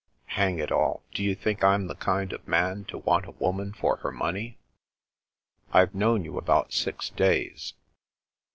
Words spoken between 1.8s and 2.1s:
the